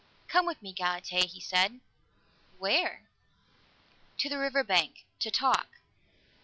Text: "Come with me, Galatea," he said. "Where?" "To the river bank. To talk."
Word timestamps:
"Come 0.27 0.47
with 0.47 0.63
me, 0.63 0.73
Galatea," 0.73 1.25
he 1.25 1.39
said. 1.39 1.79
"Where?" 2.57 3.07
"To 4.17 4.29
the 4.29 4.39
river 4.39 4.63
bank. 4.63 5.05
To 5.19 5.29
talk." 5.29 5.77